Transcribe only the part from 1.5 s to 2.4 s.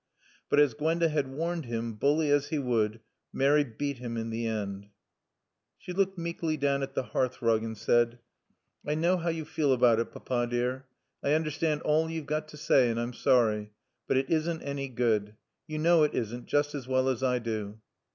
him, bully